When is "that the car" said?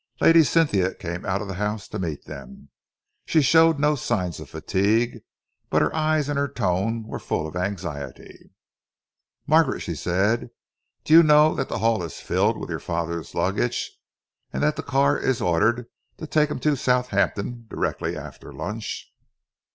14.63-15.19